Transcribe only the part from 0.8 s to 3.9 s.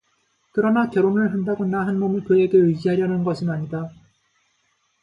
결혼을 한다고 나 한몸을 그에게 의지하려는 것은 아니다.